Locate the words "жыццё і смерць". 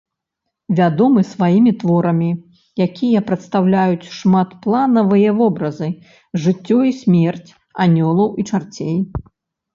6.49-7.49